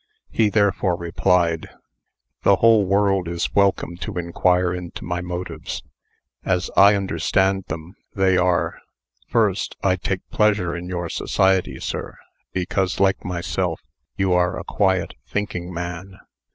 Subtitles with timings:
[0.31, 1.69] He therefore replied:
[2.41, 5.83] "The whole world is welcome to inquire into my motives.
[6.43, 8.79] As I understand them, they are:
[9.27, 12.17] First, I take pleasure in your society, sir,
[12.51, 13.79] because, like myself,
[14.17, 16.17] you are a quiet, thinking man.